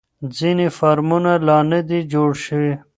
ځینې 0.37 0.67
فارمونه 0.77 1.31
لا 1.47 1.59
نه 1.71 1.79
دي 1.89 1.99
جوړ 2.13 2.29
شوي. 2.45 2.73